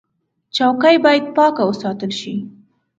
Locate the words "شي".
2.19-2.33